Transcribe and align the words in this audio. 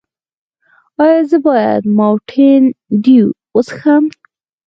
ایا 1.03 1.19
زه 1.29 1.37
باید 1.45 1.83
ماونټین 1.97 2.63
ډیو 3.03 3.27
وڅښم؟ 3.55 4.03